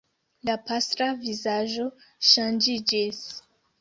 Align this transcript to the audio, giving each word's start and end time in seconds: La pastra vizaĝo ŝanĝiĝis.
La 0.47 0.53
pastra 0.69 1.09
vizaĝo 1.25 1.85
ŝanĝiĝis. 2.31 3.21